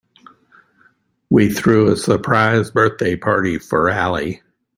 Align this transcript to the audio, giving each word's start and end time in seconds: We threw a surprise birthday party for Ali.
We 1.29 1.51
threw 1.51 1.91
a 1.91 1.95
surprise 1.95 2.71
birthday 2.71 3.15
party 3.15 3.59
for 3.59 3.91
Ali. 3.91 4.41